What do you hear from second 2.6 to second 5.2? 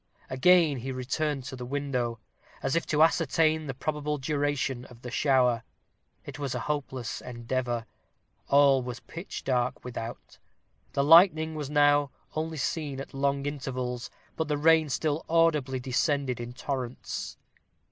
as if to ascertain the probable duration of the